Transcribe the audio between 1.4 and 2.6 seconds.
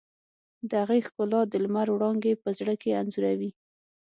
د لمر وړانګې په